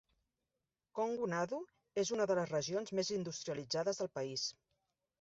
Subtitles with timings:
[0.99, 1.59] Kongu Nadu
[2.05, 4.53] és una de les regions més industrialitzades del país.